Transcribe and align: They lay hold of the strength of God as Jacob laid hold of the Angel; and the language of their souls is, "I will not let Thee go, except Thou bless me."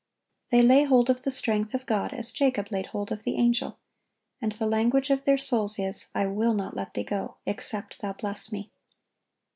They 0.49 0.63
lay 0.63 0.83
hold 0.85 1.11
of 1.11 1.21
the 1.21 1.29
strength 1.29 1.75
of 1.75 1.85
God 1.85 2.11
as 2.11 2.31
Jacob 2.31 2.71
laid 2.71 2.87
hold 2.87 3.11
of 3.11 3.21
the 3.21 3.35
Angel; 3.35 3.77
and 4.41 4.51
the 4.51 4.65
language 4.65 5.11
of 5.11 5.25
their 5.25 5.37
souls 5.37 5.77
is, 5.77 6.07
"I 6.15 6.25
will 6.25 6.55
not 6.55 6.75
let 6.75 6.95
Thee 6.95 7.03
go, 7.03 7.35
except 7.45 7.99
Thou 8.01 8.13
bless 8.13 8.51
me." 8.51 8.71